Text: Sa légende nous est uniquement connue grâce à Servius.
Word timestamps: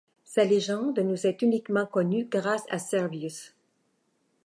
Sa 0.23 0.43
légende 0.43 0.97
nous 0.97 1.27
est 1.27 1.43
uniquement 1.43 1.85
connue 1.85 2.25
grâce 2.25 2.63
à 2.71 2.79
Servius. 2.79 3.53